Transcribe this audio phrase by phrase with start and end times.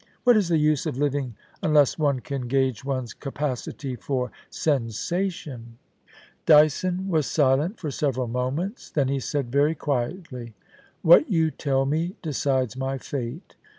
[0.25, 5.77] WTiat is the use of living unless one can gauge one's capacity for sensation ?*
[6.47, 12.15] Dyson was silent for several moments; then he said very quietly:* What you tell me
[12.23, 13.53] decides my fate.